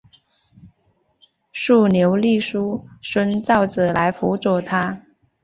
[1.53, 4.99] 竖牛立叔孙昭子来辅佐他。